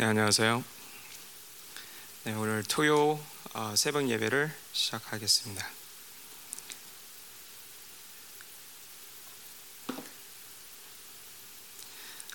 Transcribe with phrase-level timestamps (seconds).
[0.00, 0.62] 네, 안녕하세요.
[2.22, 3.18] 네, 오늘 토요
[3.52, 5.68] 어, 새벽 예배를 시작하겠습니다.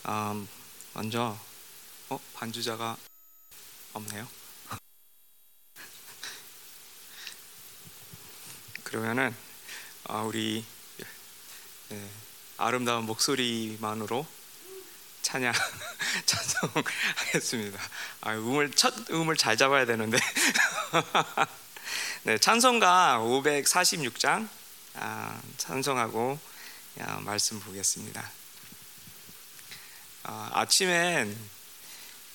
[0.09, 0.49] 음,
[0.93, 1.39] 먼저
[2.09, 2.97] 어, 반주자가
[3.93, 4.27] 없네요.
[8.83, 9.33] 그러면은
[10.03, 10.65] 아, 우리
[11.87, 12.09] 네,
[12.57, 14.27] 아름다운 목소리만으로
[15.21, 15.53] 찬양
[16.25, 17.79] 찬송하겠습니다.
[18.21, 20.17] 아, 음을 첫 음을 잘 잡아야 되는데.
[22.23, 24.47] 네, 찬송가 546장
[24.95, 26.39] 아, 찬송하고
[26.99, 28.29] 야, 말씀 보겠습니다.
[30.23, 30.49] 아,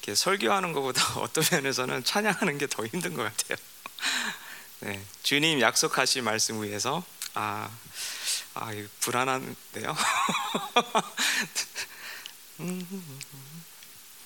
[0.08, 3.56] 이렇게 설교하는 것보다 어떤 면에서는 찬양하는 게 더 힘든 것 같아요.
[4.80, 7.70] 네, 주님 약속하신 말씀 위해서 아,
[8.54, 9.96] 아 불안한데요.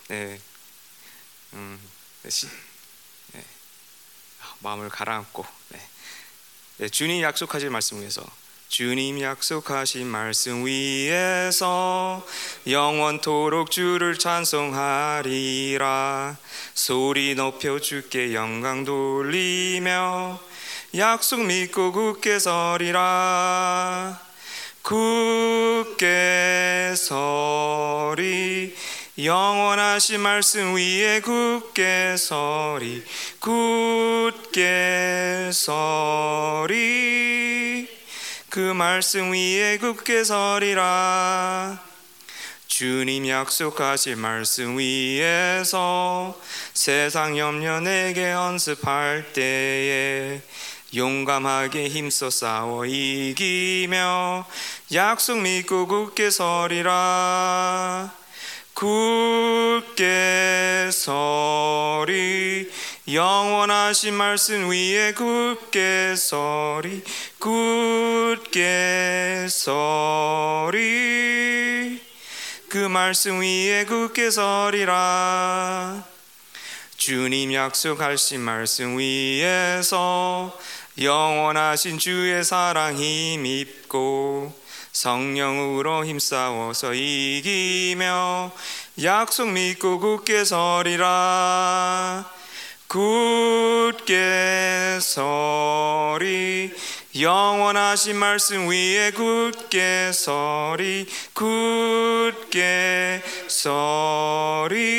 [0.09, 0.41] 네,
[1.52, 1.91] 음,
[2.23, 2.47] 네, 시,
[3.32, 3.45] 네.
[4.60, 5.88] 마음을 가라앉고, 네.
[6.79, 8.24] 네, 주님 약속하신 말씀 위해서,
[8.73, 12.27] 주님 약속하신 말씀 위에서
[12.66, 16.38] 영원토록 주를 찬송하리라.
[16.73, 20.40] 소리 높여 주께 영광 돌리며
[20.96, 24.18] 약속 믿고 굳게 서리라.
[24.80, 28.74] 굳게 서리
[29.18, 33.05] 영원하신 말씀 위에 굳게 서리
[33.41, 34.71] 굳게
[35.52, 36.66] 서리.
[38.49, 41.79] 그 말씀 위에 굳게 서리라.
[42.66, 46.40] 주님 약속하신 말씀 위에서
[46.73, 50.40] 세상 염려 내게 연습할 때에
[50.96, 54.46] 용감하게 힘써 싸워 이기며
[54.95, 58.21] 약속 믿고 굳게 서리라
[58.74, 62.70] 굳게 서리.
[63.12, 67.03] 영원하신 말씀 위에 굳게 서리.
[67.38, 70.81] 굳게 서리.
[72.69, 76.05] 그 말씀 위에 굳게 서리라.
[76.97, 80.56] 주님 약속하신 말씀 위에서
[81.00, 84.62] 영원하신 주의 사랑 힘입고
[84.93, 88.53] 성령으로 힘싸워서 이기며
[89.03, 92.31] 약속 믿고 굳게 서리라.
[92.87, 94.13] 굳게
[95.01, 96.71] 서리.
[97.19, 101.07] 영원하신 말씀 위에 굳게 서리.
[101.33, 104.93] 굳게 서리.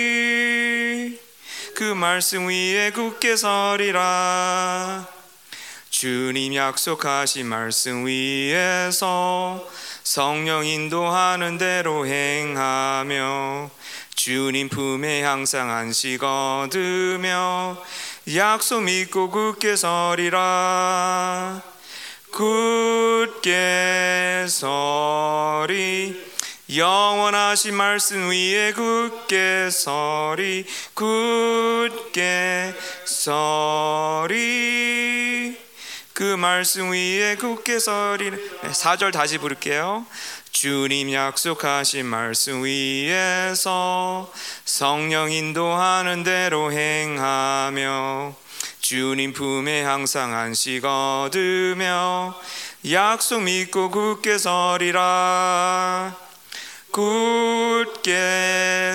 [1.76, 5.08] 그 말씀 위에 굳게 서리라
[5.94, 9.64] 주님 약속하신 말씀 위에서
[10.04, 13.70] 성령 인도하는 대로 행하며
[14.16, 17.78] 주님 품에 항상 안식 얻으며
[18.36, 21.62] 약속 믿고 굳게 서리라.
[22.32, 26.34] 굳게 서리.
[26.76, 30.66] 영원하신 말씀 위에 굳게 서리.
[30.96, 32.74] 굳게
[33.06, 35.33] 서리
[36.14, 40.06] 그 말씀 위에 굳게 서리는 네, 4절 다시 부를게요.
[40.52, 44.32] 주님 약속하신 말씀 위에서
[44.64, 48.36] 성령 인도하는 대로 행하며
[48.80, 52.40] 주님 품에 항상 안식 얻으며
[52.92, 56.16] 약속 믿고 굳게 서리라.
[56.92, 58.22] 굳게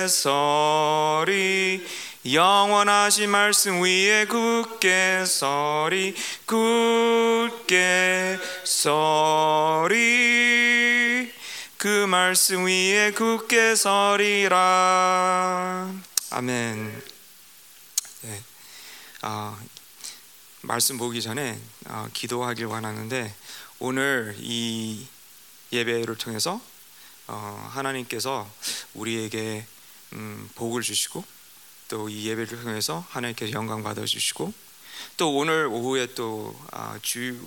[0.07, 1.85] 서리
[2.33, 6.13] 영원하신 말씀 위에 굳게 서리
[6.45, 9.89] 굳게 서리.
[11.77, 14.59] 그 말씀 위에 굳게 서리라.
[16.29, 17.03] 아멘.
[18.21, 18.43] 네.
[19.21, 19.57] 아,
[20.61, 23.33] 말씀 보기 전에 아, 기도하길 원하는데
[23.79, 25.07] 오늘 이
[25.71, 26.61] 예배를 통해서
[27.27, 28.47] 어, 하나님께서
[28.93, 29.65] 우리에게
[30.13, 31.38] 음, 복을 주시고
[31.89, 34.53] 또 이 예배를 통해서 하나님께서 영광 받아 주시고
[35.17, 37.41] 또 오늘 오후에 또 아, 주일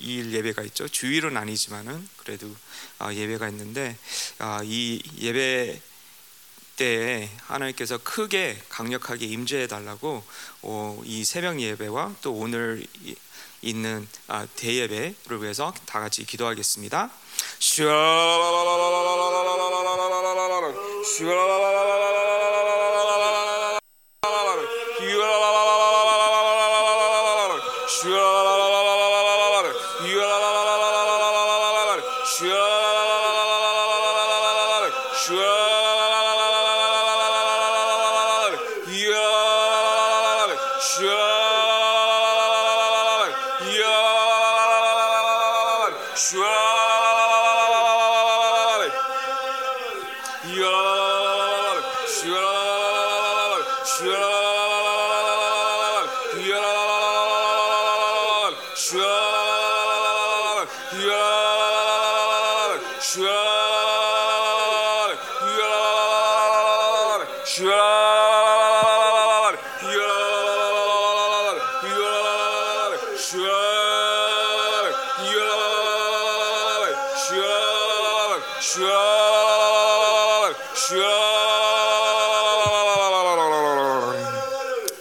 [0.00, 0.86] 예배가 있죠.
[0.86, 2.48] 주일은 아니지만은 그래도
[2.98, 3.96] 아, 예배가 있는데
[4.38, 5.80] 아, 이 예배
[6.76, 10.22] 때에 하나님께서 크게 강력하게 임재해 달라고
[10.62, 12.86] 어, 이 새벽 예배와 또 오늘
[13.62, 17.10] 있는 아, 대예배를 위해서 다 같이 기도하겠습니다.
[17.58, 17.82] 슈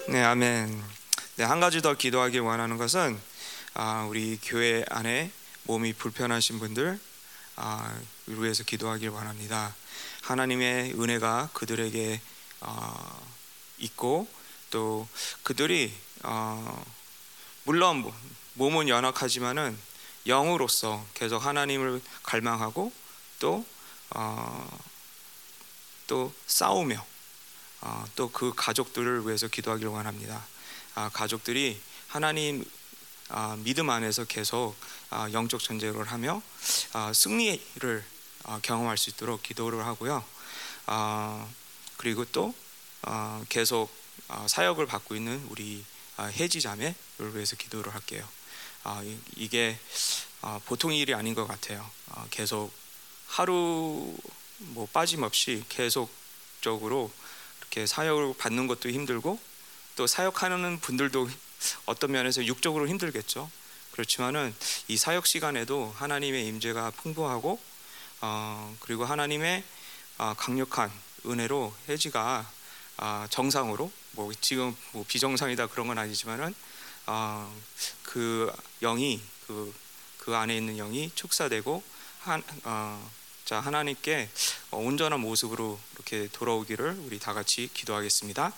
[0.07, 0.83] 네, 아멘.
[1.35, 3.19] 네, 한 가지 더 기도하기 원하는 것은
[3.75, 5.31] 아, 우리 교회 안에
[5.63, 6.99] 몸이 불편하신 분들
[7.57, 7.95] 아,
[8.25, 9.75] 위해서 기도하길 원합니다.
[10.21, 12.19] 하나님의 은혜가 그들에게
[12.61, 13.21] 어,
[13.77, 14.27] 있고
[14.71, 15.07] 또
[15.43, 15.93] 그들이
[16.23, 16.83] 어,
[17.63, 18.11] 물론
[18.55, 19.77] 몸은 연약하지만은
[20.25, 22.91] 영으로서 계속 하나님을 갈망하고
[23.39, 23.65] 또
[24.11, 24.79] 어,
[26.07, 27.05] 또 싸우며
[27.81, 30.45] 어, 또그 가족들을 위해서 기도하길 원합니다.
[30.95, 32.63] 아, 가족들이 하나님
[33.29, 34.75] 아, 믿음 안에서 계속
[35.09, 36.41] 아, 영적 전쟁을 하며
[36.93, 38.05] 아, 승리를
[38.45, 40.23] 아, 경험할 수 있도록 기도를 하고요.
[40.85, 41.47] 아,
[41.97, 42.55] 그리고 또
[43.01, 43.89] 아, 계속
[44.29, 45.83] 아, 사역을 받고 있는 우리
[46.15, 46.95] 아, 해지 자매를
[47.35, 48.27] 위해서 기도를 할게요.
[48.83, 49.77] 아, 이- 이게
[50.41, 51.87] 아, 보통 일이 아닌 것 같아요.
[52.11, 52.71] 아, 계속
[53.27, 54.15] 하루
[54.57, 57.11] 뭐 빠짐없이 계속적으로
[57.59, 59.39] 이렇게 사역을 받는 것도 힘들고
[59.95, 61.29] 또 사역하는 분들도
[61.85, 63.49] 어떤 면에서 육적으로 힘들겠죠.
[63.91, 64.55] 그렇지만은
[64.87, 67.59] 이 사역 시간에도 하나님의 임재가 풍부하고
[68.21, 69.63] 어, 그리고 하나님의
[70.17, 70.91] 아, 강력한
[71.25, 72.49] 은혜로 해지가
[72.97, 76.55] 아, 정상으로 뭐 지금 뭐 비정상이다 그런 건 아니지만은
[77.05, 77.51] 아,
[78.03, 78.51] 그
[78.81, 79.73] 영이 그,
[80.17, 81.83] 그 안에 있는 영이 축사되고
[82.27, 83.09] 한, 어,
[83.45, 84.27] 자 하나님께
[84.71, 88.45] 어, 온전한 모습으로 이렇게 돌아오기를 우리 다 같이 기도하겠습니다.
[88.45, 88.51] 아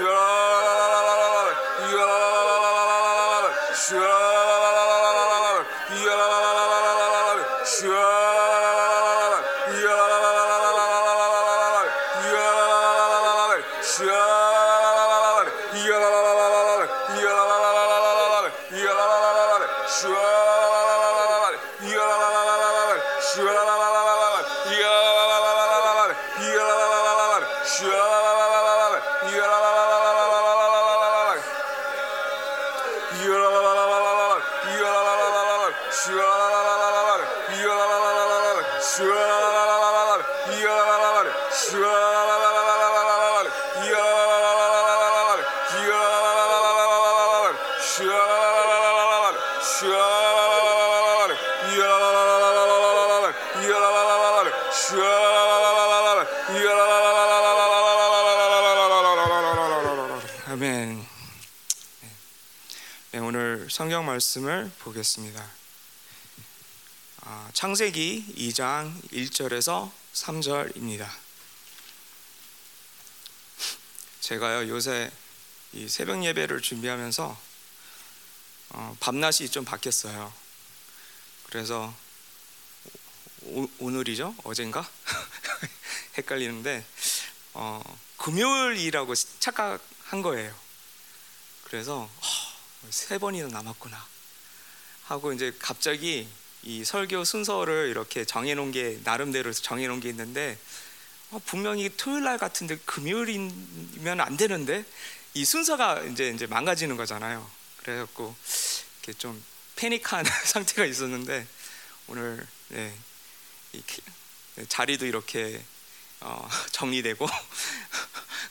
[0.00, 0.29] 멘.
[64.00, 65.46] 성경 말씀을 보겠습니다.
[67.20, 71.06] 아, 창세기 2장 1절에서 3절입니다.
[74.20, 75.12] 제가요 요새
[75.74, 77.38] 이 새벽 예배를 준비하면서
[78.70, 80.32] 어, 밤낮이 좀 바뀌었어요.
[81.50, 81.94] 그래서
[83.42, 84.34] 오, 오늘이죠?
[84.44, 84.88] 어젠가?
[86.16, 86.86] 헷갈리는데
[87.52, 90.58] 어, 금요일이라고 착각한 거예요.
[91.64, 92.19] 그래서 어,
[92.88, 94.06] 세 번이나 남았구나
[95.04, 96.28] 하고 이제 갑자기
[96.62, 100.58] 이 설교 순서를 이렇게 정해놓은 게 나름대로 정해놓은 게 있는데
[101.30, 104.84] 어, 분명히 토요일 날 같은데 금요일이면 안 되는데
[105.34, 107.48] 이 순서가 이제 이제 망가지는 거잖아요.
[107.78, 108.34] 그래갖고
[108.98, 109.42] 이렇게 좀
[109.76, 111.46] 패닉한 상태가 있었는데
[112.08, 112.92] 오늘 네,
[114.68, 115.62] 자리도 이렇게
[116.20, 117.26] 어, 정리되고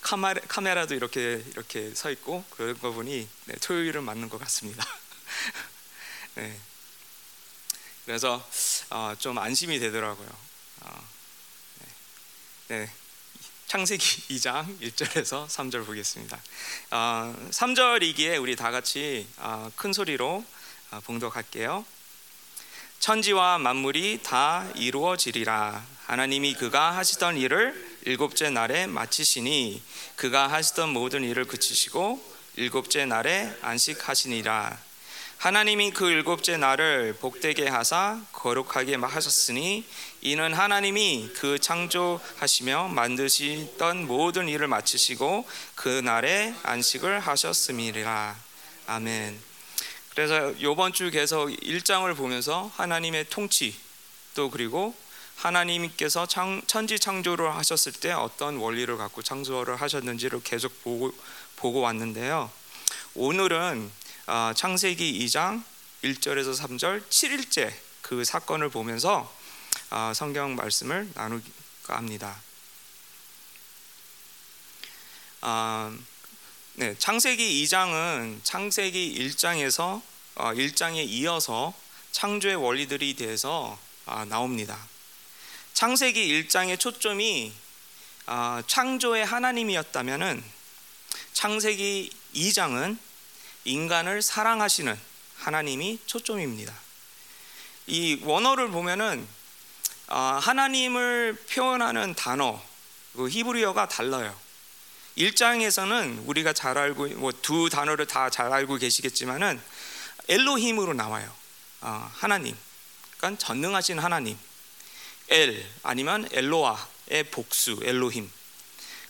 [0.10, 4.84] 카메라, 카메라도 이렇게 이렇게 서 있고 그런 거 보니 네, 토요일은 맞는 것 같습니다.
[6.34, 6.60] 네.
[8.06, 8.44] 그래서
[8.90, 10.28] 어, 좀 안심이 되더라고요.
[10.82, 11.08] 어,
[12.70, 12.78] 네.
[12.80, 12.92] 네.
[13.68, 16.42] 창세기 2장 1절에서 3절 보겠습니다.
[16.90, 20.44] 어, 3절이기에 우리 다 같이 어, 큰 소리로
[20.90, 21.86] 어, 봉독할게요.
[23.00, 25.86] 천지와 만물이 다 이루어지리라.
[26.08, 29.82] 하나님이 그가 하시던 일을 일곱째 날에 마치시니
[30.16, 32.22] 그가 하시던 모든 일을 그치시고
[32.56, 34.78] 일곱째 날에 안식하시니라.
[35.38, 39.86] 하나님이 그 일곱째 날을 복되게 하사 거룩하게 하셨으니
[40.22, 48.36] 이는 하나님이 그 창조하시며 만드시던 모든 일을 마치시고 그 날에 안식을 하셨음이라.
[48.88, 49.40] 아멘.
[50.10, 53.74] 그래서 이번 주 계속 1장을 보면서 하나님의 통치
[54.36, 54.94] 또 그리고
[55.40, 61.14] 하나님께서 창, 천지 창조를 하셨을 때 어떤 원리를 갖고 창조를 하셨는지를 계속 보고,
[61.56, 62.52] 보고 왔는데요.
[63.16, 63.90] 오늘은
[64.26, 65.64] 아, 창세기 2장
[66.04, 69.34] 1절에서 3절 7일째 그 사건을 보면서
[69.90, 72.42] 아, 성경 말씀을 나누까 합니다.
[75.42, 75.96] 아,
[76.74, 80.02] 네, 창세기 2장은 창세기 1장에서
[80.36, 81.74] 1장에 이어서
[82.12, 83.78] 창조의 원리들이 대해서
[84.28, 84.78] 나옵니다.
[85.74, 87.54] 창세기 1장의 초점이
[88.68, 90.44] 창조의 하나님이었다면은
[91.34, 92.98] 창세기 2장은
[93.66, 95.00] 인간을 사랑하시는
[95.38, 96.74] 하나님이 초점입니다.
[97.88, 99.28] 이 원어를 보면은
[100.08, 102.62] 아, 하나님을 표현하는 단어
[103.14, 104.38] 그 히브리어가 달라요.
[105.18, 109.62] 1장에서는 우리가 잘 알고 뭐 두 단어를 다 잘 알고 계시겠지만은
[110.28, 111.32] 엘로힘으로 나와요.
[111.82, 112.56] 아, 하나님.
[113.18, 114.38] 그러니까 전능하신 하나님.
[115.30, 118.30] 엘 아니면 엘로아의 복수 엘로힘.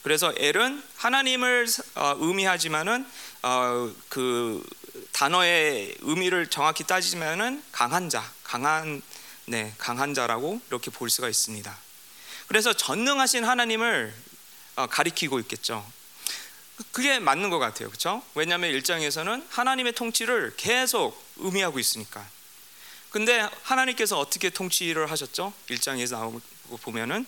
[0.04, 3.06] 그래서 엘은 하나님을 어, 의미하지만은
[3.44, 4.66] 어, 그
[5.12, 9.02] 단어의 의미를 정확히 따지면은 강한 자, 강한
[9.46, 11.78] 네, 강한 자라고 이렇게 볼 수가 있습니다.
[12.48, 14.14] 그래서 전능하신 하나님을
[14.76, 15.86] 어, 가리키고 있겠죠.
[16.92, 17.90] 그게 맞는 것 같아요.
[17.90, 18.24] 그렇죠?
[18.36, 22.26] 왜냐하면 일장에서는 하나님의 통치를 계속 의미하고 있으니까.
[23.10, 25.54] 근데 하나님께서 어떻게 통치를 하셨죠?
[25.70, 27.25] 일장에서 나오고 보면은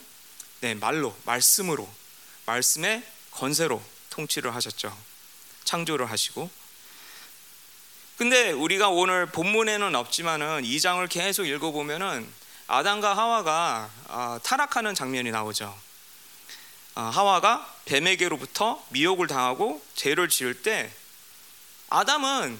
[0.59, 1.89] 네, 말로, 말씀으로
[2.45, 4.95] 말씀의 권세로 통치를 하셨죠.
[5.63, 6.49] 창조를 하시고.
[8.17, 12.31] 근데 우리가 오늘 본문에는 없지만은 이 장을 계속 읽어 보면은
[12.67, 15.75] 아담과 하와가 아, 타락하는 장면이 나오죠.
[16.93, 20.93] 아, 하와가 뱀에게로부터 미혹을 당하고 죄를 지을 때
[21.89, 22.59] 아담은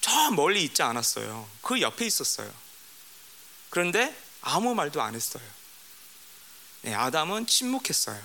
[0.00, 1.48] 저 멀리 있지 않았어요.
[1.62, 2.50] 그 옆에 있었어요.
[3.68, 5.42] 그런데 아무 말도 안 했어요.
[6.82, 8.20] 네, 아담은 침묵했어요.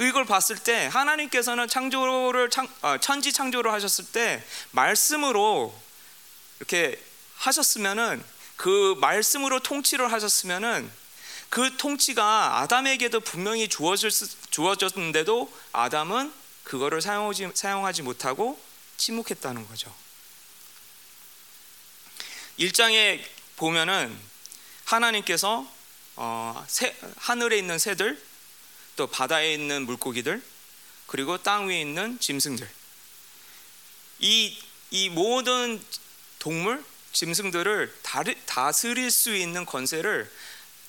[0.00, 5.78] 이걸 봤을 때 하나님께서는 창조를 창, 어, 천지 창조를 하셨을 때 말씀으로
[6.58, 7.02] 이렇게
[7.36, 8.24] 하셨으면은
[8.56, 10.90] 그 말씀으로 통치를 하셨으면은
[11.50, 14.10] 그 통치가 아담에게도 분명히 주어질
[14.50, 16.32] 주어졌는데도 아담은
[16.64, 18.60] 그거를 사용하지, 사용하지 못하고
[18.96, 19.92] 침묵했다는 거죠.
[22.60, 23.24] 1장에
[23.56, 24.16] 보면은
[24.84, 25.66] 하나님께서
[26.16, 28.22] 어, 새, 하늘에 있는 새들
[28.96, 30.42] 또 바다에 있는 물고기들
[31.06, 32.68] 그리고 땅 위에 있는 짐승들
[34.18, 34.58] 이,
[34.90, 35.82] 이 모든
[36.38, 37.98] 동물 짐승들을
[38.46, 40.30] 다스릴 수 있는 권세를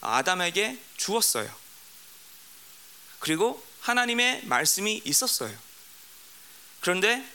[0.01, 1.49] 아담에게 주었어요.
[3.19, 5.55] 그리고 하나님의 말씀이 있었어요.
[6.81, 7.25] 그런데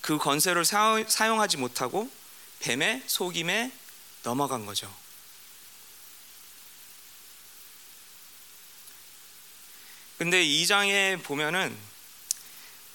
[0.00, 2.10] 그 권세를 사용하지 못하고
[2.60, 3.72] 뱀의 속임에
[4.22, 4.92] 넘어간 거죠.
[10.18, 11.76] 근데 2장에 보면은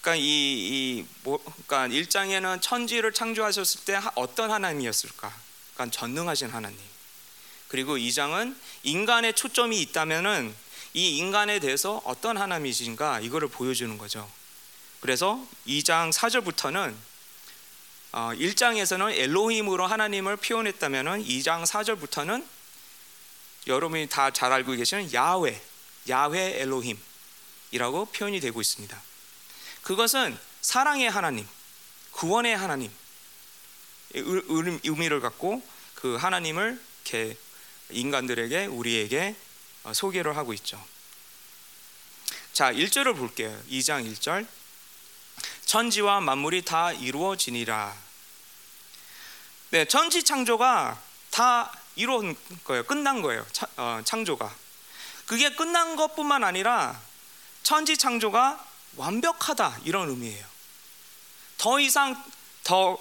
[0.02, 5.34] 그러니까 이, 이 뭐, 그러니까 1장에는 천지를 창조하셨을 때 어떤 하나님이었을까?
[5.74, 6.78] 그러니까 전능하신 하나님.
[7.70, 10.54] 그리고 2장은 인간의 초점이 있다면은
[10.94, 14.30] 이 인간에 대해서 어떤 하나님이신가 이거를 보여주는 거죠.
[15.00, 16.94] 그래서 2장 4절부터는
[18.14, 22.46] 어, 1장에서는 엘로힘으로 하나님을 표현했다면은 2장 4절부터는
[23.66, 25.60] 여러분이 다 잘 알고 계시는 야훼,
[26.10, 27.00] 야훼 엘로힘
[27.72, 29.02] 이라고 표현이 되고 있습니다.
[29.82, 31.48] 그것은 사랑의 하나님,
[32.12, 32.92] 구원의 하나님
[34.14, 35.64] 의미를 갖고
[35.96, 36.80] 그 하나님을
[37.90, 39.36] 인간들에게 우리에게
[39.86, 40.80] 어, 소개를 하고 있죠.
[42.54, 43.60] 자, 1절을 볼게요.
[43.70, 44.46] 2장 1절.
[45.66, 47.96] 천지와 만물이 다 이루어지니라.
[49.72, 51.02] 네, 천지 창조가
[51.32, 52.84] 다 이루어진 거예요.
[52.84, 53.46] 끝난 거예요.
[53.78, 54.54] 어, 창조가.
[55.26, 57.00] 그게 끝난 것뿐만 아니라
[57.64, 58.64] 천지 창조가
[58.98, 60.46] 완벽하다 이런 의미예요.
[61.58, 62.22] 더 이상
[62.64, 62.98] 더,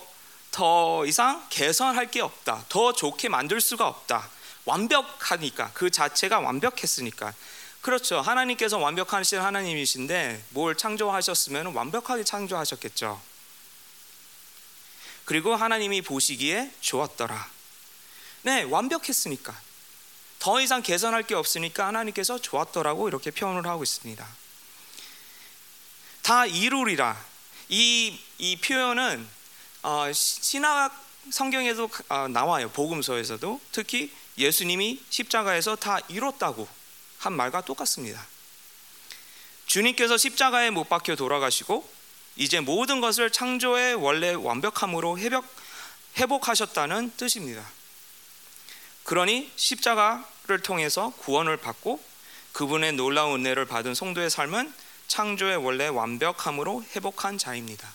[0.50, 2.64] 더 이상 개선할 게 없다.
[2.68, 4.28] 더 좋게 만들 수가 없다.
[4.64, 7.32] 완벽하니까 그 자체가 완벽했으니까
[7.82, 8.20] 그렇죠.
[8.20, 13.20] 하나님께서 완벽하신 하나님이신데 뭘 창조하셨으면 완벽하게 창조하셨겠죠.
[15.24, 17.50] 그리고 하나님이 보시기에 좋았더라.
[18.42, 19.60] 네, 완벽했으니까.
[20.38, 24.28] 더 이상 개선할 게 없으니까 하나님께서 좋았더라고 이렇게 표현을 하고 있습니다.
[26.22, 27.16] 다 이루리라.
[27.68, 29.28] 이, 이 표현은
[29.82, 30.92] 어, 신학
[31.30, 32.70] 성경에도 어, 나와요.
[32.70, 36.81] 복음서에서도 특히 예수님이 십자가에서 다 이뤘다고
[37.22, 38.26] 한 말과 똑같습니다.
[39.66, 41.88] 주님께서 십자가에 못 박혀 돌아가시고
[42.36, 45.46] 이제 모든 것을 창조의 원래 완벽함으로 회복,
[46.16, 47.64] 회복하셨다는 뜻입니다.
[49.04, 52.02] 그러니 십자가를 통해서 구원을 받고
[52.52, 54.74] 그분의 놀라운 은혜를 받은 성도의 삶은
[55.06, 57.94] 창조의 원래 완벽함으로 회복한 자입니다.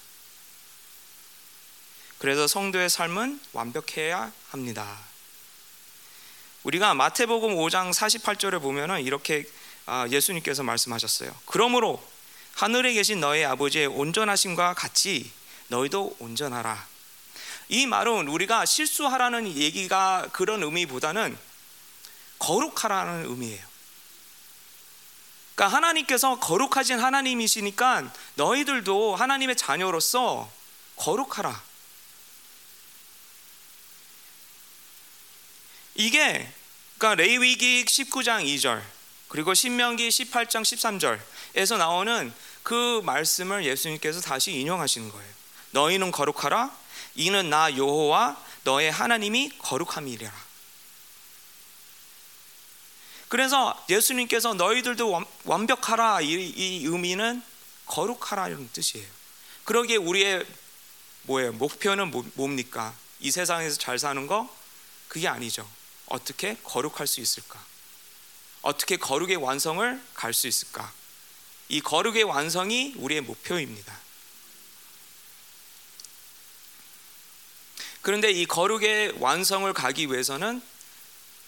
[2.18, 5.07] 그래서 성도의 삶은 완벽해야 합니다.
[6.68, 9.46] 우리가 마태복음 5장 48절에 보면은 이렇게
[9.86, 11.34] 아, 예수님께서 말씀하셨어요.
[11.46, 12.06] 그러므로
[12.56, 15.32] 하늘에 계신 너의 아버지의 온전하심과 같이
[15.70, 16.86] 너희도 온전하라.
[17.70, 21.38] 이 말은 우리가 실수하라는 얘기가 그런 의미보다는
[22.40, 23.66] 거룩하라는 의미예요.
[25.56, 30.52] 그러니까 하나님께서 거룩하신 하나님이시니까 너희들도 하나님의 자녀로서
[30.98, 31.64] 거룩하라.
[35.96, 36.54] 이게
[36.98, 38.82] 그러니까 레위기 19장 2절
[39.28, 40.62] 그리고 신명기 18장
[41.54, 45.38] 13절에서 나오는 그 말씀을 예수님께서 다시 인용하시는 거예요.
[45.72, 46.76] 너희는 거룩하라.
[47.16, 50.32] 이는 나 여호와 너의 하나님이 거룩함이라.
[53.30, 57.44] 그래서 예수님께서 너희들도 완벽하라 이, 이 의미는
[57.86, 59.08] 거룩하라 이런 뜻이에요.
[59.66, 60.46] 그러기에 우리의
[61.24, 61.52] 뭐예요?
[61.54, 62.94] 목표는 뭐, 뭡니까?
[63.20, 64.54] 이 세상에서 잘 사는 거
[65.10, 65.68] 그게 아니죠.
[66.08, 67.64] 어떻게 거룩할 수 있을까?
[68.62, 70.92] 어떻게 거룩의 완성을 갈 수 있을까?
[71.70, 73.98] 이 거룩의 완성이 우리의 목표입니다.
[78.02, 80.62] 그런데 이 거룩의 완성을 가기 위해서는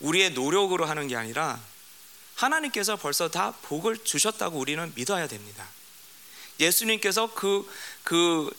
[0.02, 1.62] 우리의 노력으로 하는 게 아니라
[2.36, 5.68] 하나님께서 벌써 다 복을 주셨다고 우리는 믿어야 됩니다.
[6.60, 7.70] 예수님께서 그,
[8.04, 8.50] 그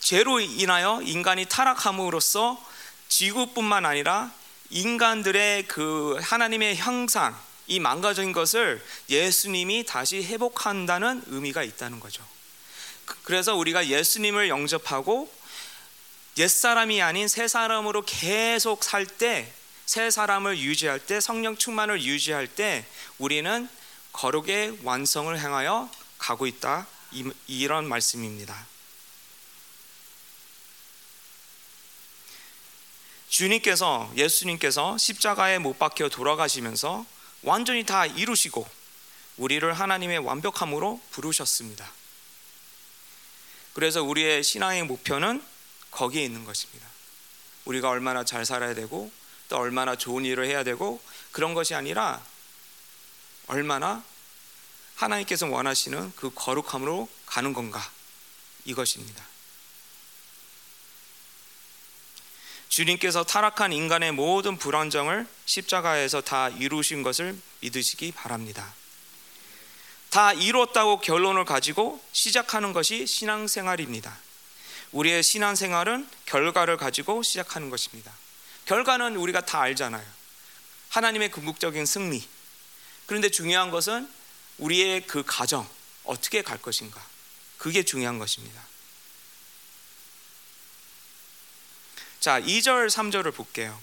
[0.00, 2.62] 죄로 인하여 인간이 타락함으로써
[3.08, 4.32] 지구뿐만 아니라
[4.74, 12.24] 인간들의 그 하나님의 형상, 이 망가진 것을 예수님이 다시 회복한다는 의미가 있다는 거죠.
[13.04, 15.32] 그, 그래서 우리가 예수님을 영접하고
[16.38, 19.50] 옛 사람이 아닌 새 사람으로 계속 살 때,
[19.86, 22.84] 새 사람을 유지할 때, 성령 충만을 유지할 때
[23.18, 23.68] 우리는
[24.12, 26.88] 거룩의 완성을 향하여 가고 있다.
[27.46, 28.66] 이런 말씀입니다.
[33.34, 37.04] 주님께서 예수님께서 십자가에 못 박혀 돌아가시면서
[37.42, 38.64] 완전히 다 이루시고
[39.38, 41.90] 우리를 하나님의 완벽함으로 부르셨습니다.
[43.72, 45.44] 그래서 우리의 신앙의 목표는
[45.90, 46.86] 거기에 있는 것입니다.
[47.64, 49.10] 우리가 얼마나 잘 살아야 되고
[49.48, 52.24] 또 얼마나 좋은 일을 해야 되고 그런 것이 아니라
[53.48, 54.04] 얼마나
[54.94, 57.82] 하나님께서 원하시는 그 거룩함으로 가는 건가
[58.64, 59.33] 이것입니다.
[62.74, 68.74] 주님께서 타락한 인간의 모든 불안정을 십자가에서 다 이루신 것을 믿으시기 바랍니다.
[70.10, 74.18] 다 이뤘다고 결론을 가지고 시작하는 것이 신앙생활입니다.
[74.90, 78.10] 우리의 신앙생활은 결과를 가지고 시작하는 것입니다.
[78.64, 80.04] 결과는 우리가 다 알잖아요.
[80.88, 82.26] 하나님의 궁극적인 승리.
[83.06, 84.10] 그런데 중요한 것은
[84.58, 85.68] 우리의 그 가정,
[86.02, 87.00] 어떻게 갈 것인가.
[87.56, 88.60] 그게 중요한 것입니다.
[92.24, 93.78] 자, 2절, 3절을 볼게요.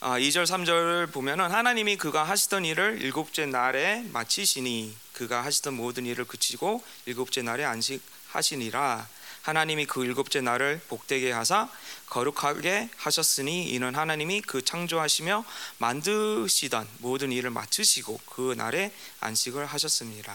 [0.00, 6.24] 아, 2절, 3절을 보면은 하나님이 그가 하시던 일을 일곱째 날에 마치시니 그가 하시던 모든 일을
[6.24, 9.06] 그치고 일곱째 날에 안식하시니라.
[9.42, 11.68] 하나님이 그 일곱째 날을 복되게 하사
[12.06, 15.44] 거룩하게 하셨으니 이는 하나님이 그 창조하시며
[15.76, 20.34] 만드시던 모든 일을 마치시고 그 날에 안식을 하셨습니다.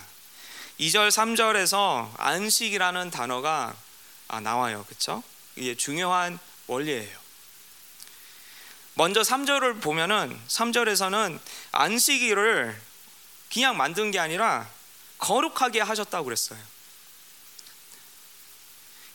[0.80, 3.87] 2절, 3절에서 안식이라는 단어가 아,
[4.42, 4.86] 나와요.
[4.88, 5.24] 그렇죠?
[5.56, 7.18] 이게 중요한 원리예요.
[8.94, 11.40] 먼저 3절을 보면은 3절에서는
[11.72, 12.82] 안식일을
[13.52, 14.70] 그냥 만든 게 아니라
[15.20, 16.60] 거룩하게 하셨다고 그랬어요.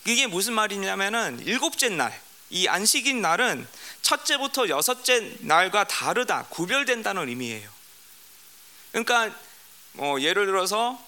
[0.06, 2.20] 이게 무슨 말이냐면은 일곱째 날,
[2.50, 3.66] 이 안식일 날은
[4.02, 7.70] 첫째부터 여섯째 날과 다르다, 구별된다는 의미예요.
[8.90, 9.34] 그러니까
[9.92, 11.00] 뭐 예를 들어서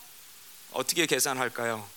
[0.72, 1.88] 어떻게 계산할까요?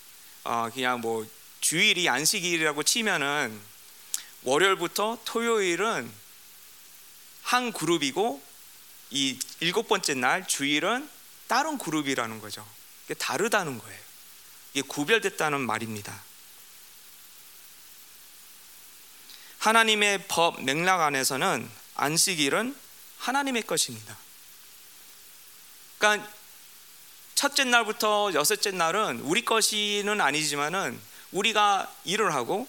[0.43, 1.25] 어, 그냥 뭐
[1.59, 3.59] 주일이 안식일이라고 치면은
[4.43, 6.11] 월요일부터 토요일은
[7.43, 8.41] 한 그룹이고
[9.11, 11.09] 이 일곱 번째 날 주일은
[11.47, 12.67] 다른 그룹이라는 거죠.
[13.05, 13.99] 이게 다르다는 거예요.
[14.73, 16.23] 이게 구별됐다는 말입니다.
[19.59, 22.75] 하나님의 법 맥락 안에서는 안식일은
[23.19, 24.17] 하나님의 것입니다.
[25.97, 26.29] 그러니까
[27.33, 30.99] 첫째 날부터 여섯째 날은 우리 것이는 아니지만은
[31.31, 32.67] 우리가 일을 하고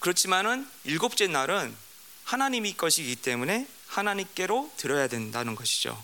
[0.00, 1.76] 그렇지만은 일곱째 날은
[2.24, 6.02] 하나님이 것이기 때문에 하나님께로 드려야 된다는 것이죠.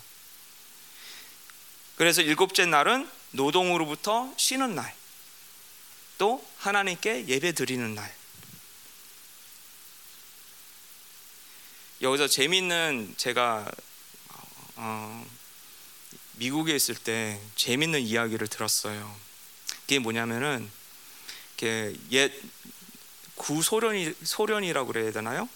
[1.95, 4.95] 그래서 일곱째 날은 노동으로부터 쉬는 날,
[6.17, 8.13] 또 하나님께 예배 드리는 날.
[12.01, 13.69] 여기서 재밌는 제가
[14.75, 15.25] 어,
[16.33, 19.15] 미국에 있을 때 재밌는 이야기를 들었어요.
[19.81, 20.69] 그게 뭐냐면은
[22.11, 22.31] 옛
[23.35, 25.49] 구소련이 소련이라고 그래야 되나요?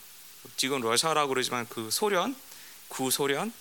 [0.56, 2.36] 지금 러시아라고 그러지만 그 소련
[2.88, 3.54] 구소련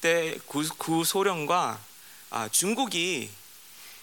[0.00, 1.80] 때 구, 구소련과
[2.30, 3.30] 아, 중국이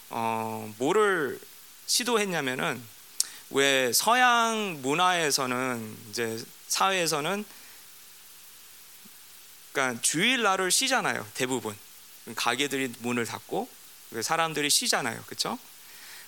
[0.10, 1.40] 어, 뭐를
[1.86, 2.82] 시도했냐면은
[3.52, 7.46] 왜 서양 문화에서는 이제 사회에서는
[9.72, 11.76] 그러니까 주일날을 쉬잖아요 대부분
[12.36, 13.70] 가게들이 문을 닫고
[14.22, 15.60] 사람들이 쉬잖아요 그렇죠?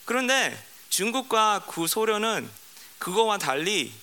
[0.05, 0.57] 그런데
[0.89, 2.49] 중국과 구소련은
[2.99, 3.93] 그거와 달리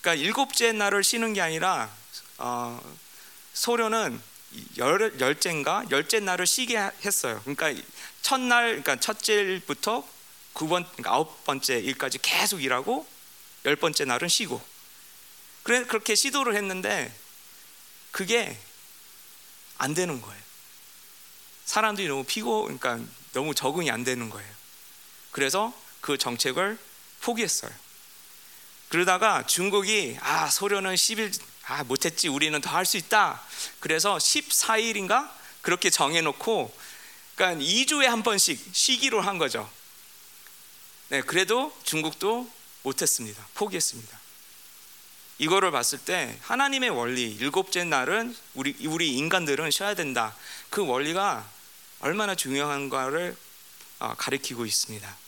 [0.00, 1.90] 그러니까 일곱째 날을 쉬는 게 아니라
[2.38, 2.80] 어,
[3.54, 4.20] 소련은
[4.78, 7.40] 열, 열째인가 열째 날을 쉬게 했어요.
[7.44, 7.82] 그러니까
[8.22, 10.06] 첫날 그러니까 첫째부터
[10.52, 13.06] 구번 그러니까 아홉 번째 일까지 계속 일하고
[13.64, 14.62] 열 번째 날은 쉬고
[15.62, 17.12] 그래 그렇게 시도를 했는데
[18.10, 18.58] 그게
[19.78, 20.42] 안 되는 거예요.
[21.64, 23.00] 사람들이 너무 피고 그러니까
[23.32, 24.53] 너무 적응이 안 되는 거예요.
[25.34, 26.78] 그래서 그 정책을
[27.20, 27.72] 포기했어요.
[28.88, 33.42] 그러다가 중국이 아 소련은 10일 아 못했지 우리는 더 할 수 있다.
[33.80, 35.28] 그래서 14일인가
[35.60, 36.72] 그렇게 정해놓고
[37.34, 39.68] 그러니까 2주에 한 번씩 쉬기로 한 거죠.
[41.08, 42.48] 네, 그래도 중국도
[42.84, 43.44] 못했습니다.
[43.54, 44.20] 포기했습니다.
[45.38, 50.36] 이거를 봤을 때 하나님의 원리 일곱째 날은 우리 우리 인간들은 쉬어야 된다.
[50.70, 51.44] 그 원리가
[51.98, 53.36] 얼마나 중요한가를
[53.98, 55.23] 어, 가리키고 있습니다.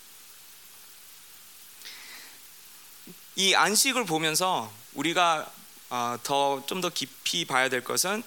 [3.36, 5.50] 이 안식을 보면서 우리가
[5.90, 8.22] 어, 더좀 더 깊이 봐야 될 것은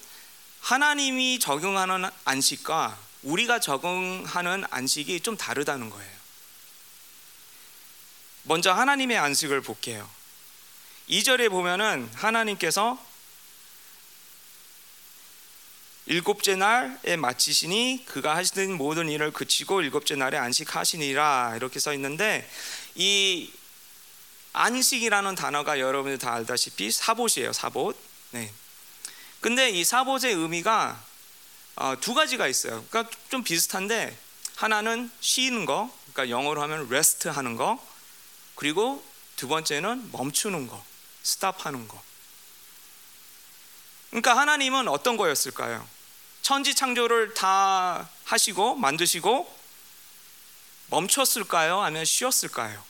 [0.62, 6.20] 하나님이 적용하는 안식과 우리가 적응하는 안식이 좀 다르다는 거예요.
[8.44, 10.10] 먼저 하나님의 안식을 볼게요.
[11.10, 13.04] 2절에 보면은 하나님께서
[16.06, 22.50] 일곱째 날에 마치시니 그가 하시는 모든 일을 그치고 일곱째 날에 안식하시니라 이렇게 써 있는데
[22.96, 23.52] 이
[24.54, 27.54] 안식이라는 단어가 여러분들 다 알다시피 사봇이에요.
[27.54, 27.96] 사봇.
[28.32, 28.52] 네.
[29.42, 31.04] 근데 이 사봇의 의미가
[31.76, 32.84] 어, 두 가지가 있어요.
[32.90, 34.18] 그러니까 좀 비슷한데
[34.56, 37.82] 하나는 쉬는 거, 그러니까 영어로 하면 rest 하는 거,
[38.56, 39.02] 그리고
[39.38, 40.84] 두 번째는 멈추는 거,
[41.24, 42.02] stop 하는 거.
[44.10, 45.88] 그러니까 하나님은 어떤 거였을까요?
[46.42, 49.58] 천지 창조를 다 하시고 만드시고
[50.88, 51.80] 멈췄을까요?
[51.80, 52.84] 아니면 쉬었을까요?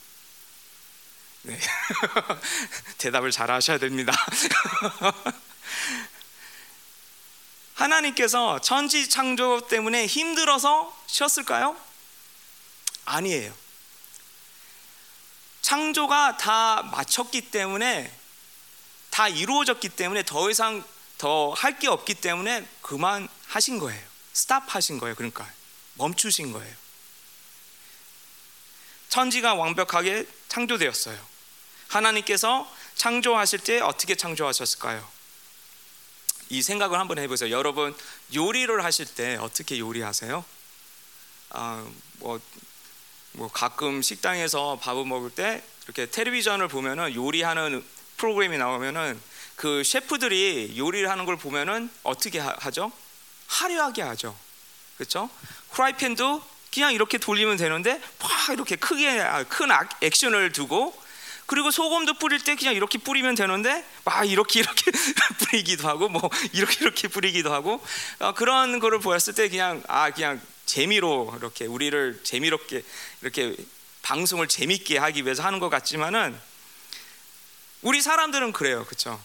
[1.49, 1.59] 네.
[2.97, 4.13] 대답을 잘 하셔야 됩니다.
[7.75, 11.77] 하나님께서 천지 창조 때문에 힘들어서 쉬었을까요?
[13.05, 13.53] 아니에요.
[15.61, 18.13] 창조가 다 마쳤기 때문에
[19.09, 20.83] 다 이루어졌기 때문에 더 이상
[21.17, 24.01] 더 할 게 없기 때문에 그만 하신 거예요.
[24.33, 25.15] 스탑 하신 거예요.
[25.15, 25.49] 그러니까
[25.95, 26.75] 멈추신 거예요.
[29.09, 31.19] 천지가 완벽하게 창조되었어요.
[31.89, 35.05] 하나님께서 창조하실 때 어떻게 창조하셨을까요?
[36.49, 37.51] 이 생각을 한번 해보세요.
[37.51, 37.95] 여러분
[38.33, 40.43] 요리를 하실 때 어떻게 요리하세요?
[41.51, 42.39] 아, 뭐,
[43.33, 47.83] 뭐 가끔 식당에서 밥을 먹을 때 이렇게 텔레비전을 보면은 요리하는
[48.17, 49.19] 프로그램이 나오면은
[49.55, 52.91] 그 셰프들이 요리를 하는 걸 보면은 어떻게 하죠?
[53.47, 54.37] 화려하게 하죠.
[54.97, 55.29] 그렇죠?
[55.71, 59.69] 프라이팬도 그냥 이렇게 돌리면 되는데 막 이렇게 크게 아, 큰
[60.01, 60.93] 액션을 두고
[61.49, 64.91] 그리고 소금도 뿌릴 때 그냥 이렇게 뿌리면 되는데 막 이렇게 이렇게
[65.39, 67.83] 뿌리기도 하고 뭐 이렇게 이렇게 뿌리기도 하고
[68.19, 72.83] 어, 그런 거를 보았을 때 그냥 아 그냥 재미로 이렇게 우리를 재미롭게
[73.21, 73.55] 이렇게
[74.03, 76.39] 방송을 재밌게 하기 위해서 하는 것 같지만은
[77.81, 79.21] 우리 사람들은 그래요, 그렇죠?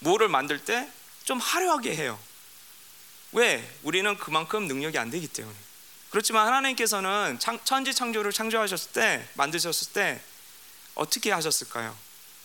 [0.00, 0.88] 뭐를 만들 때
[1.30, 2.18] 좀 화려하게 해요.
[3.30, 3.64] 왜?
[3.84, 5.56] 우리는 그만큼 능력이 안 되기 때문에.
[6.10, 10.20] 그렇지만 하나님께서는 천지 창조를 창조하셨을 때 만드셨을 때
[11.00, 11.96] 어떻게 하셨을까요?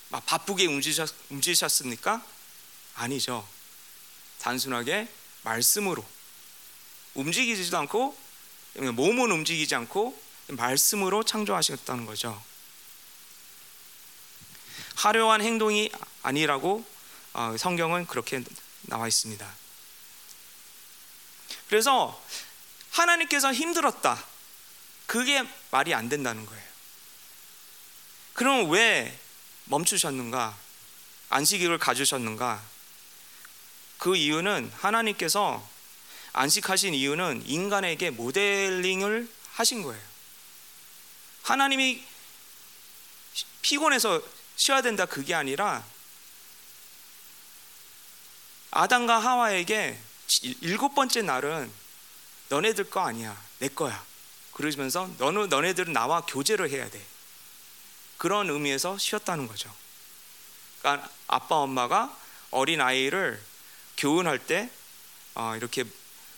[0.08, 2.26] 막 바쁘게 움직이셨, 움직이셨습니까?
[2.96, 3.46] 아니죠.
[4.40, 5.10] 단순하게
[5.42, 6.06] 말씀으로
[7.16, 8.18] 움직이지도 않고
[8.78, 12.42] 몸은 움직이지 않고 말씀으로 창조하셨다는 거죠.
[14.96, 15.92] 화려한 행동이
[16.24, 16.86] 아니라고
[17.34, 18.42] 어, 성경은 그렇게
[18.84, 19.56] 나와 있습니다.
[21.68, 22.24] 그래서
[22.92, 24.24] 하나님께서 힘들었다.
[25.08, 26.65] 그게 말이 안 된다는 거예요.
[28.36, 29.18] 그럼 왜
[29.66, 30.56] 멈추셨는가?
[31.30, 32.62] 안식일을 가주셨는가?
[33.98, 35.68] 그 이유는 하나님께서
[36.34, 40.02] 안식하신 이유는 인간에게 모델링을 하신 거예요.
[41.44, 42.04] 하나님이
[43.62, 44.22] 피곤해서
[44.58, 45.86] 쉬어야 된다 그게 아니라
[48.72, 49.98] 아담과 하와에게
[50.62, 51.72] 일곱 번째 날은
[52.50, 54.04] 너네들 거 아니야 내 거야
[54.52, 57.06] 그러면서 너는 너네들은 나와 교제를 해야 돼
[58.18, 59.74] 그런 의미에서 쉬었다는 거죠.
[60.80, 62.16] 그러니까 아빠 엄마가
[62.52, 63.42] 어린 아이를
[63.98, 64.70] 교훈할 때
[65.34, 65.84] 어, 이렇게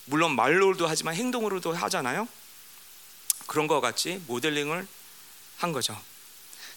[0.06, 2.26] 물론 말로도 하지만 행동으로도 하잖아요.
[3.46, 4.86] 그런 것 같이 모델링을
[5.58, 6.00] 한 거죠.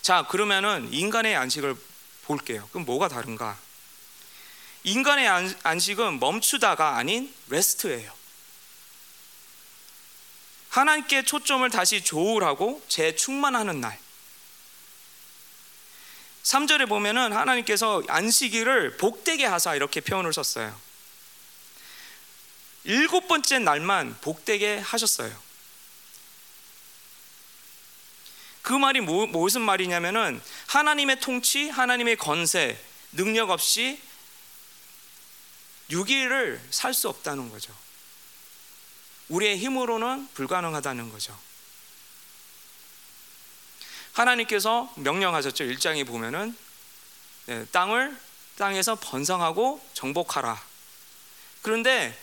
[0.01, 1.75] 자, 그러면은 인간의 안식을
[2.23, 2.67] 볼게요.
[2.71, 3.57] 그럼 뭐가 다른가?
[4.83, 5.27] 인간의
[5.63, 8.11] 안식은 멈추다가 아닌 레스트예요.
[10.69, 13.99] 하나님께 초점을 다시 조울하고 재충만하는 날.
[16.43, 20.79] 3절에 보면은 하나님께서 안식일을 복되게 하사 이렇게 표현을 썼어요.
[22.83, 25.35] 일곱 번째 날만 복되게 하셨어요.
[28.63, 32.79] 그 말이 뭐, 무슨 말이냐면은 하나님의 통치, 하나님의 건세,
[33.11, 34.01] 능력 없이
[35.89, 37.75] 6일을 살 수 없다는 거죠.
[39.29, 41.37] 우리의 힘으로는 불가능하다는 거죠.
[44.13, 45.63] 하나님께서 명령하셨죠.
[45.65, 46.55] 1장에 보면은
[47.45, 48.17] 네, 땅을
[48.57, 50.61] 땅에서 번성하고 정복하라.
[51.61, 52.17] 그런데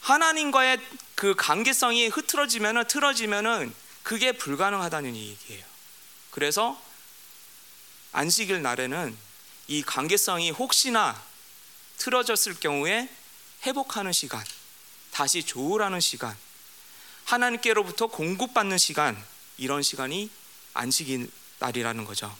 [0.00, 0.78] 하나님과의
[1.14, 5.64] 그 관계성이 흐트러지면은 틀어지면은 그게 불가능하다는 얘기예요.
[6.30, 6.80] 그래서
[8.12, 9.16] 안식일 날에는
[9.68, 11.20] 이 관계성이 혹시나
[11.98, 13.08] 틀어졌을 경우에
[13.64, 14.44] 회복하는 시간,
[15.12, 16.36] 다시 조율하는 시간,
[17.24, 19.22] 하나님께로부터 공급받는 시간,
[19.56, 20.30] 이런 시간이
[20.74, 22.36] 안식일 날이라는 거죠.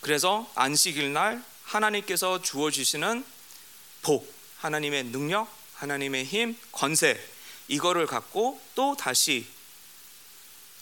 [0.00, 3.24] 그래서 안식일 날 하나님께서 주어 주시는
[4.02, 7.18] 복, 하나님의 능력, 하나님의 힘, 권세
[7.68, 9.46] 이거를 갖고 또 다시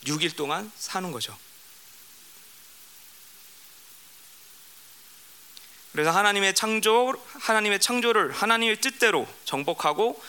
[0.04, 1.36] 6일 동안 사는 거죠.
[5.92, 10.22] 그래서 하나님의 창조, 하나님의 창조를 하나님의 뜻대로 정복하고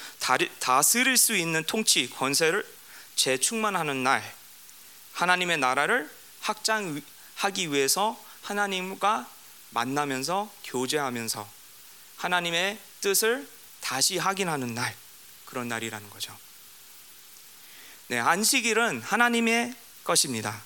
[0.60, 2.66] 다스릴 수 있는 통치 권세를
[3.16, 4.24] 재충만하는 날,
[5.14, 9.30] 하나님의 나라를 확장하기 위해서 하나님과
[9.70, 11.48] 만나면서 교제하면서
[12.18, 13.48] 하나님의 뜻을
[13.82, 14.96] 다시 확인하는 날,
[15.46, 16.36] 그런 날이라는 거죠.
[18.08, 20.62] 네, 안식일은 하나님의 것입니다.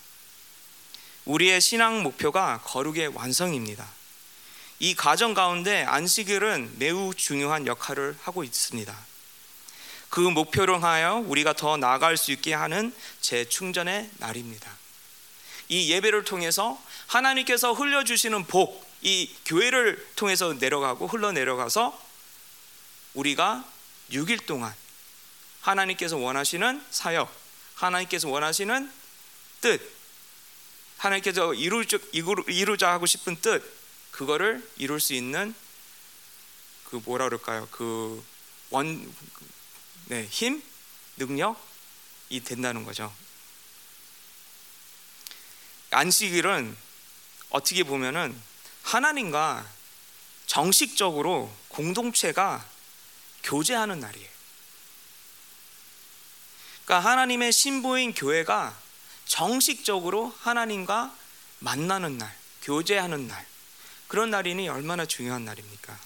[1.26, 3.95] 우리의 신앙 목표가 거룩의 완성입니다.
[4.80, 8.96] 이 과정 가운데 안식일은 매우 중요한 역할을 하고 있습니다.
[10.10, 14.72] 그 목표를 하여 우리가 더 나아갈 수 있게 하는 재충전의 날입니다.
[15.68, 22.02] 이 예배를 통해서 하나님께서 흘려주시는 복, 이 교회를 통해서 내려가고 흘러내려가서
[23.14, 23.66] 우리가
[24.12, 24.74] 6일 동안
[25.62, 27.34] 하나님께서 원하시는 사역,
[27.76, 28.92] 하나님께서 원하시는
[29.62, 29.96] 뜻,
[30.98, 33.64] 하나님께서 이루자, 하고 싶은 뜻,
[34.16, 35.54] 그거를 이룰 수 있는
[36.86, 37.68] 그 뭐라 그럴까요?
[37.70, 38.26] 그
[38.70, 39.14] 원,
[40.06, 40.64] 네, 힘,
[41.18, 43.14] 능력이 된다는 거죠.
[45.92, 46.78] 안식일은
[47.50, 48.42] 어떻게 보면은
[48.84, 49.70] 하나님과
[50.46, 52.66] 정식적으로 공동체가
[53.44, 54.30] 교제하는 날이에요.
[56.86, 58.80] 그러니까 하나님의 신부인 교회가
[59.26, 61.14] 정식적으로 하나님과
[61.60, 63.55] 만나는 날, 교제하는 날.
[64.08, 66.00] 그런 날이니 얼마나 중요한 날입니까?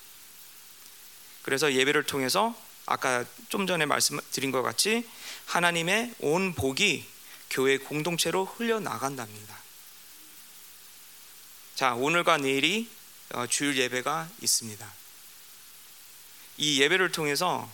[1.43, 5.07] 그래서 예배를 통해서 아까 좀 전에 말씀드린 것 같이
[5.45, 7.05] 하나님의 온 복이
[7.49, 9.57] 교회 공동체로 흘려 나간답니다.
[11.75, 12.89] 자, 오늘과 내일이
[13.33, 14.93] 어, 주일 예배가 있습니다.
[16.57, 17.71] 이 예배를 통해서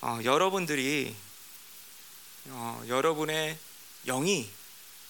[0.00, 1.14] 어, 여러분들이
[2.46, 3.58] 어, 여러분의
[4.06, 4.48] 영이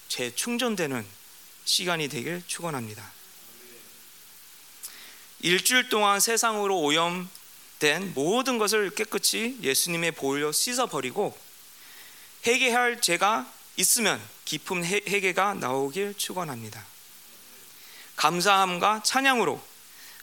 [0.07, 1.05] 재충전되는
[1.65, 3.18] 시간이 되길 축원합니다.
[5.41, 11.37] 일주일 동안 세상으로 오염된 모든 것을 깨끗이 예수님의 보혈로 씻어버리고
[12.45, 16.85] 회개할 죄가 있으면 깊은 회개가 나오길 축원합니다.
[18.17, 19.61] 감사함과 찬양으로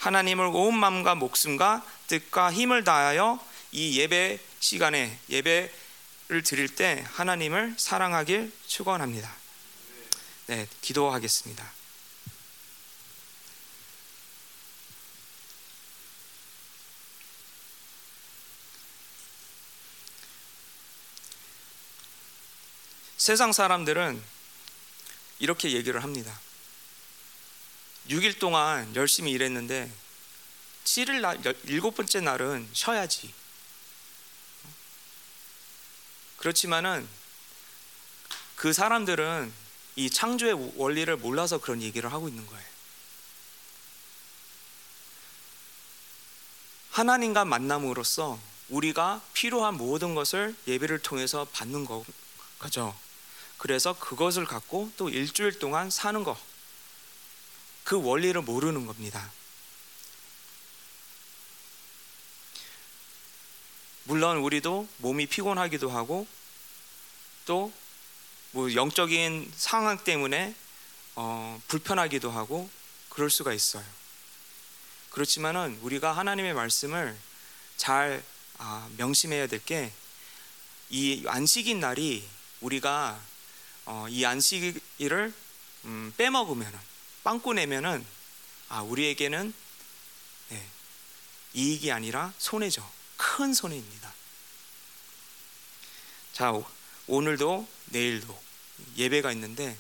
[0.00, 3.40] 하나님을 온 마음과 목숨과 뜻과 힘을 다하여
[3.72, 9.35] 이 예배 시간에 예배를 드릴 때 하나님을 사랑하길 축원합니다.
[10.48, 11.76] 네, 기도하겠습니다.
[23.27, 24.23] 세상 사람들은
[25.41, 26.39] 이렇게 얘기를 합니다.
[28.09, 29.93] 6일 동안 열심히 일했는데
[30.85, 33.35] 7일 날, 일곱 번째 날은 쉬어야지.
[36.37, 37.09] 그렇지만은
[38.55, 39.53] 그 사람들은
[39.97, 42.69] 이 창조의 원리를 몰라서 그런 얘기를 하고 있는 거예요.
[46.93, 51.89] 하나님과 만남으로써 우리가 필요한 모든 것을 예배를 통해서 받는
[52.61, 52.97] 거죠.
[53.66, 56.38] 그래서 그것을 갖고 또 일주일 동안 사는 거.
[57.83, 59.33] 그 원리를 모르는 겁니다.
[64.05, 66.29] 물론 우리도 몸이 피곤하기도 하고
[67.44, 67.72] 또
[68.52, 70.55] 뭐 영적인 상황 때문에
[71.16, 72.70] 어, 불편하기도 하고
[73.11, 73.85] 그럴 수가 있어요.
[75.11, 77.18] 그렇지만은 우리가 하나님의 말씀을
[77.76, 78.22] 잘
[78.59, 79.92] 아, 명심해야 될 게
[80.88, 82.26] 이 안식인 날이
[82.61, 83.20] 우리가
[83.87, 85.33] 어, 이 안식일을
[85.85, 86.79] 음, 빼먹으면은
[87.25, 88.05] 빵꾸 내면은
[88.68, 89.55] 아 우리에게는
[90.49, 90.66] 네,
[91.55, 92.88] 이익이 아니라 손해죠.
[93.16, 94.12] 큰 손해입니다.
[96.33, 96.53] 자
[97.07, 98.38] 오늘도 내일도
[98.96, 99.79] 예배가 있는데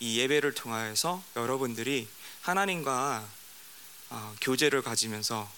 [0.00, 2.08] 이 예배를 통하여서 여러분들이
[2.42, 3.26] 하나님과
[4.10, 5.50] 어, 교제를 가지면서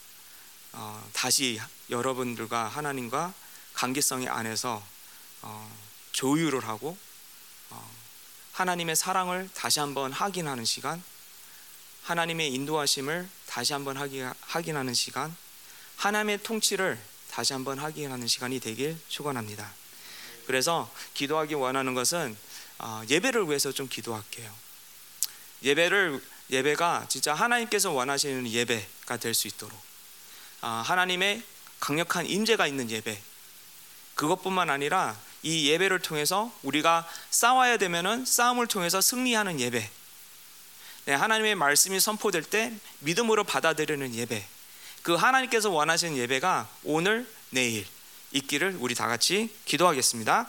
[0.73, 3.35] 어, 다시 여러분들과 하나님과
[3.75, 4.87] 관계성의 안에서
[5.43, 5.79] 어,
[6.13, 7.06] 조율을 하고 어,
[8.57, 11.03] 하나님의 사랑을 다시 한번 확인하는 시간,
[12.05, 13.99] 하나님의 인도하심을 다시 한번
[14.41, 15.37] 확인하는 시간,
[15.97, 16.99] 하나님의 통치를
[17.31, 19.71] 다시 한번 확인하는 시간이 되길 축원합니다.
[20.47, 22.35] 그래서 기도하기 원하는 것은
[22.79, 24.51] 어, 예배를 위해서 좀 기도할게요.
[25.63, 29.79] 예배를 예배가 진짜 하나님께서 원하시는 예배가 될 수 있도록
[30.63, 31.43] 어, 하나님의
[31.79, 33.21] 강력한 임재가 있는 예배
[34.15, 39.91] 그것뿐만 아니라 이 예배를 통해서 우리가 싸워야 되면은 싸움을 통해서 승리하는 예배.
[41.07, 44.45] 네, 하나님의 말씀이 선포될 때 믿음으로 받아들이는 예배.
[45.03, 47.87] 그 하나님께서 원하시는 예배가 오늘 내일
[48.33, 50.49] 있기를 우리 다 같이 기도하겠습니다.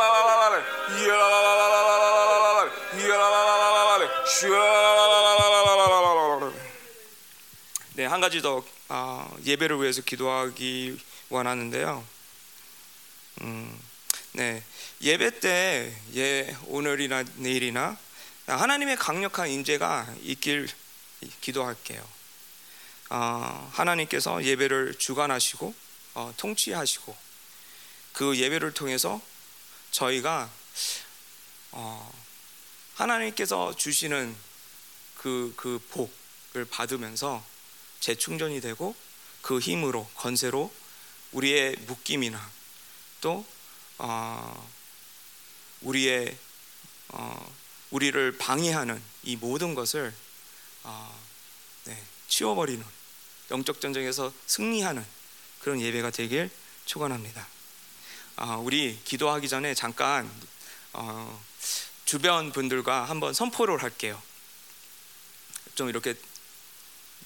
[7.93, 12.07] 네, 한 가지 더 어, 예배를 위해서 기도하기 원하는데요.
[13.41, 13.79] 음,
[14.31, 14.63] 네,
[15.01, 17.97] 예배 때 예, 오늘이나 내일이나
[18.45, 20.69] 하나님의 강력한 인재가 있길
[21.41, 22.07] 기도할게요.
[23.09, 25.75] 어, 하나님께서 예배를 주관하시고
[26.13, 27.13] 어, 통치하시고
[28.13, 29.21] 그 예배를 통해서
[29.91, 30.49] 저희가
[31.71, 32.13] 어,
[32.95, 34.33] 하나님께서 주시는
[35.17, 37.50] 그, 그 복을 받으면서
[38.01, 38.95] 재충전이 되고
[39.41, 40.71] 그 힘으로 건세로
[41.31, 42.51] 우리의 묶임이나
[43.21, 43.45] 또
[43.97, 44.69] 어,
[45.81, 46.37] 우리의
[47.09, 47.55] 어,
[47.91, 50.13] 우리를 방해하는 이 모든 것을
[50.83, 51.21] 어,
[51.85, 52.83] 네, 치워버리는
[53.51, 55.05] 영적 전쟁에서 승리하는
[55.59, 56.49] 그런 예배가 되길
[56.85, 57.47] 축원합니다.
[58.37, 60.29] 어, 우리 기도하기 전에 잠깐
[60.93, 61.43] 어,
[62.05, 64.21] 주변 분들과 한번 선포를 할게요.
[65.75, 66.15] 좀 이렇게